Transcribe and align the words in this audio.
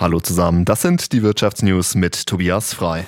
Hallo 0.00 0.18
zusammen, 0.18 0.64
das 0.64 0.80
sind 0.80 1.12
die 1.12 1.22
Wirtschaftsnews 1.22 1.94
mit 1.94 2.26
Tobias 2.26 2.72
Frei. 2.72 3.04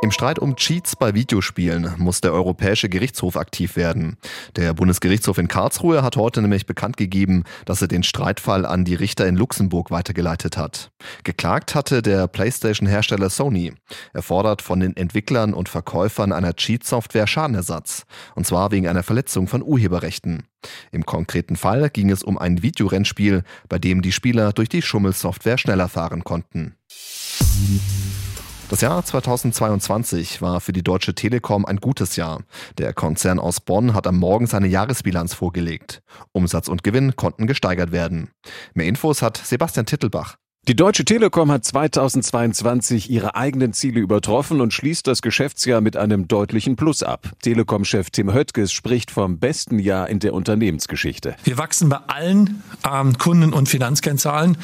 Im 0.00 0.12
Streit 0.12 0.38
um 0.38 0.54
Cheats 0.54 0.94
bei 0.94 1.14
Videospielen 1.14 1.94
muss 1.98 2.20
der 2.20 2.32
Europäische 2.32 2.88
Gerichtshof 2.88 3.36
aktiv 3.36 3.74
werden. 3.74 4.16
Der 4.54 4.72
Bundesgerichtshof 4.72 5.38
in 5.38 5.48
Karlsruhe 5.48 6.04
hat 6.04 6.16
heute 6.16 6.40
nämlich 6.40 6.66
bekannt 6.66 6.96
gegeben, 6.96 7.42
dass 7.64 7.82
er 7.82 7.88
den 7.88 8.04
Streitfall 8.04 8.64
an 8.64 8.84
die 8.84 8.94
Richter 8.94 9.26
in 9.26 9.34
Luxemburg 9.34 9.90
weitergeleitet 9.90 10.56
hat. 10.56 10.92
Geklagt 11.24 11.74
hatte 11.74 12.00
der 12.00 12.28
PlayStation-Hersteller 12.28 13.28
Sony. 13.28 13.72
Er 14.12 14.22
fordert 14.22 14.62
von 14.62 14.78
den 14.78 14.96
Entwicklern 14.96 15.52
und 15.52 15.68
Verkäufern 15.68 16.30
einer 16.32 16.54
Cheat-Software 16.54 17.26
Schadenersatz. 17.26 18.06
Und 18.36 18.46
zwar 18.46 18.70
wegen 18.70 18.86
einer 18.86 19.02
Verletzung 19.02 19.48
von 19.48 19.64
Urheberrechten. 19.64 20.44
Im 20.92 21.06
konkreten 21.06 21.56
Fall 21.56 21.90
ging 21.90 22.10
es 22.10 22.22
um 22.22 22.38
ein 22.38 22.62
Videorennspiel, 22.62 23.42
bei 23.68 23.80
dem 23.80 24.02
die 24.02 24.12
Spieler 24.12 24.52
durch 24.52 24.68
die 24.68 24.82
Schummelsoftware 24.82 25.58
schneller 25.58 25.88
fahren 25.88 26.22
konnten. 26.22 26.76
Das 28.70 28.82
Jahr 28.82 29.02
2022 29.02 30.42
war 30.42 30.60
für 30.60 30.74
die 30.74 30.82
Deutsche 30.82 31.14
Telekom 31.14 31.64
ein 31.64 31.78
gutes 31.78 32.16
Jahr. 32.16 32.42
Der 32.76 32.92
Konzern 32.92 33.38
aus 33.38 33.60
Bonn 33.60 33.94
hat 33.94 34.06
am 34.06 34.18
Morgen 34.18 34.46
seine 34.46 34.66
Jahresbilanz 34.66 35.32
vorgelegt. 35.32 36.02
Umsatz 36.32 36.68
und 36.68 36.84
Gewinn 36.84 37.16
konnten 37.16 37.46
gesteigert 37.46 37.92
werden. 37.92 38.30
Mehr 38.74 38.86
Infos 38.86 39.22
hat 39.22 39.38
Sebastian 39.38 39.86
Tittelbach. 39.86 40.36
Die 40.68 40.76
Deutsche 40.76 41.06
Telekom 41.06 41.50
hat 41.50 41.64
2022 41.64 43.08
ihre 43.08 43.34
eigenen 43.34 43.72
Ziele 43.72 44.00
übertroffen 44.00 44.60
und 44.60 44.74
schließt 44.74 45.06
das 45.06 45.22
Geschäftsjahr 45.22 45.80
mit 45.80 45.96
einem 45.96 46.28
deutlichen 46.28 46.76
Plus 46.76 47.02
ab. 47.02 47.30
Telekom-Chef 47.40 48.10
Tim 48.10 48.34
Höttges 48.34 48.70
spricht 48.70 49.10
vom 49.10 49.38
besten 49.38 49.78
Jahr 49.78 50.10
in 50.10 50.18
der 50.18 50.34
Unternehmensgeschichte. 50.34 51.36
Wir 51.42 51.56
wachsen 51.56 51.88
bei 51.88 51.96
allen 52.08 52.62
ähm, 52.86 53.16
Kunden- 53.16 53.54
und 53.54 53.70
Finanzkennzahlen. 53.70 54.58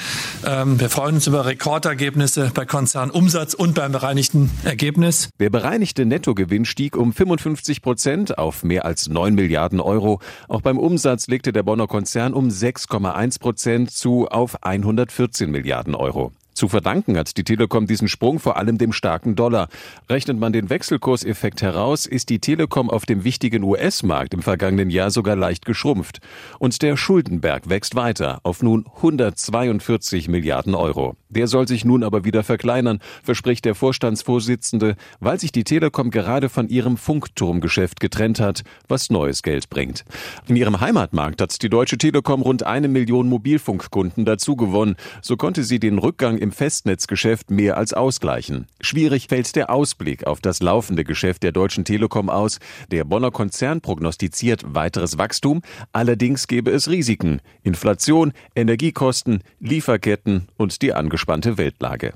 Ähm, 0.46 0.78
wir 0.78 0.90
freuen 0.90 1.14
uns 1.14 1.26
über 1.26 1.46
Rekordergebnisse 1.46 2.52
bei 2.52 2.66
Konzernumsatz 2.66 3.54
und 3.54 3.74
beim 3.74 3.92
bereinigten 3.92 4.50
Ergebnis. 4.62 5.30
Der 5.40 5.48
bereinigte 5.48 6.04
Nettogewinn 6.04 6.66
stieg 6.66 6.98
um 6.98 7.14
55 7.14 7.80
Prozent 7.80 8.36
auf 8.36 8.62
mehr 8.62 8.84
als 8.84 9.08
9 9.08 9.34
Milliarden 9.34 9.80
Euro. 9.80 10.20
Auch 10.48 10.60
beim 10.60 10.76
Umsatz 10.76 11.28
legte 11.28 11.54
der 11.54 11.62
Bonner 11.62 11.86
Konzern 11.86 12.34
um 12.34 12.48
6,1 12.48 13.40
Prozent 13.40 13.90
zu 13.90 14.28
auf 14.28 14.62
114 14.62 15.50
Milliarden 15.50 15.93
Euro. 15.94 16.32
Zu 16.54 16.68
verdanken 16.68 17.18
hat 17.18 17.36
die 17.36 17.42
Telekom 17.42 17.88
diesen 17.88 18.06
Sprung 18.06 18.38
vor 18.38 18.56
allem 18.56 18.78
dem 18.78 18.92
starken 18.92 19.34
Dollar. 19.34 19.68
Rechnet 20.08 20.38
man 20.38 20.52
den 20.52 20.70
Wechselkurseffekt 20.70 21.62
heraus, 21.62 22.06
ist 22.06 22.30
die 22.30 22.38
Telekom 22.38 22.90
auf 22.90 23.06
dem 23.06 23.24
wichtigen 23.24 23.64
US-Markt 23.64 24.34
im 24.34 24.42
vergangenen 24.42 24.88
Jahr 24.88 25.10
sogar 25.10 25.34
leicht 25.34 25.66
geschrumpft. 25.66 26.20
Und 26.60 26.80
der 26.82 26.96
Schuldenberg 26.96 27.68
wächst 27.68 27.96
weiter 27.96 28.38
auf 28.44 28.62
nun 28.62 28.86
142 28.86 30.28
Milliarden 30.28 30.76
Euro. 30.76 31.16
Der 31.34 31.48
soll 31.48 31.66
sich 31.66 31.84
nun 31.84 32.04
aber 32.04 32.24
wieder 32.24 32.42
verkleinern, 32.44 33.00
verspricht 33.22 33.64
der 33.64 33.74
Vorstandsvorsitzende, 33.74 34.96
weil 35.20 35.40
sich 35.40 35.52
die 35.52 35.64
Telekom 35.64 36.10
gerade 36.10 36.48
von 36.48 36.68
ihrem 36.68 36.96
Funkturmgeschäft 36.96 38.00
getrennt 38.00 38.40
hat, 38.40 38.62
was 38.88 39.10
neues 39.10 39.42
Geld 39.42 39.68
bringt. 39.68 40.04
In 40.46 40.56
ihrem 40.56 40.80
Heimatmarkt 40.80 41.40
hat 41.40 41.62
die 41.62 41.68
Deutsche 41.68 41.98
Telekom 41.98 42.42
rund 42.42 42.62
eine 42.64 42.88
Million 42.88 43.28
Mobilfunkkunden 43.28 44.24
dazugewonnen. 44.24 44.96
So 45.22 45.36
konnte 45.36 45.64
sie 45.64 45.80
den 45.80 45.98
Rückgang 45.98 46.38
im 46.38 46.52
Festnetzgeschäft 46.52 47.50
mehr 47.50 47.76
als 47.76 47.92
ausgleichen. 47.92 48.66
Schwierig 48.80 49.28
fällt 49.28 49.56
der 49.56 49.70
Ausblick 49.70 50.26
auf 50.26 50.40
das 50.40 50.62
laufende 50.62 51.04
Geschäft 51.04 51.42
der 51.42 51.52
Deutschen 51.52 51.84
Telekom 51.84 52.30
aus. 52.30 52.58
Der 52.90 53.04
Bonner 53.04 53.30
Konzern 53.30 53.80
prognostiziert 53.80 54.62
weiteres 54.66 55.18
Wachstum, 55.18 55.62
allerdings 55.92 56.46
gäbe 56.46 56.70
es 56.70 56.88
Risiken. 56.88 57.40
Inflation, 57.62 58.32
Energiekosten, 58.54 59.40
Lieferketten 59.60 60.48
und 60.56 60.82
die 60.82 60.92
angespannte 61.24 61.56
Weltlage. 61.56 62.12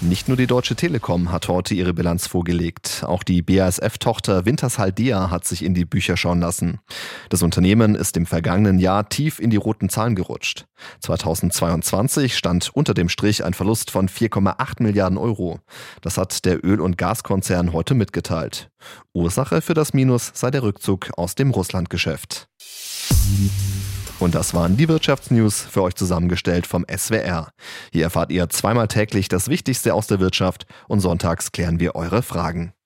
Nicht 0.00 0.28
nur 0.28 0.36
die 0.36 0.46
Deutsche 0.46 0.76
Telekom 0.76 1.32
hat 1.32 1.48
heute 1.48 1.74
ihre 1.74 1.94
Bilanz 1.94 2.26
vorgelegt. 2.26 3.02
Auch 3.06 3.22
die 3.22 3.42
BASF-Tochter 3.42 4.44
Wintershall-Dea 4.44 5.30
hat 5.30 5.46
sich 5.46 5.64
in 5.64 5.74
die 5.74 5.86
Bücher 5.86 6.16
schauen 6.16 6.40
lassen. 6.40 6.78
Das 7.30 7.42
Unternehmen 7.42 7.94
ist 7.94 8.16
im 8.16 8.26
vergangenen 8.26 8.78
Jahr 8.78 9.08
tief 9.08 9.40
in 9.40 9.50
die 9.50 9.56
roten 9.56 9.88
Zahlen 9.88 10.14
gerutscht. 10.14 10.66
2022 11.00 12.36
stand 12.36 12.70
unter 12.74 12.92
dem 12.92 13.08
Strich 13.08 13.44
ein 13.44 13.54
Verlust 13.54 13.90
von 13.90 14.08
4,8 14.08 14.82
Milliarden 14.82 15.18
Euro. 15.18 15.58
Das 16.02 16.18
hat 16.18 16.44
der 16.44 16.64
Öl- 16.64 16.80
und 16.80 16.98
Gaskonzern 16.98 17.72
heute 17.72 17.94
mitgeteilt. 17.94 18.70
Ursache 19.12 19.62
für 19.62 19.74
das 19.74 19.94
Minus 19.94 20.30
sei 20.34 20.50
der 20.50 20.62
Rückzug 20.62 21.10
aus 21.16 21.34
dem 21.34 21.50
Russlandgeschäft. 21.50 22.48
Und 24.24 24.34
das 24.34 24.54
waren 24.54 24.78
die 24.78 24.88
Wirtschaftsnews 24.88 25.60
für 25.60 25.82
euch 25.82 25.96
zusammengestellt 25.96 26.66
vom 26.66 26.86
SWR. 26.88 27.50
Hier 27.92 28.04
erfahrt 28.04 28.32
ihr 28.32 28.48
zweimal 28.48 28.88
täglich 28.88 29.28
das 29.28 29.50
Wichtigste 29.50 29.92
aus 29.92 30.06
der 30.06 30.18
Wirtschaft 30.18 30.64
und 30.88 31.00
sonntags 31.00 31.52
klären 31.52 31.78
wir 31.78 31.94
eure 31.94 32.22
Fragen. 32.22 32.72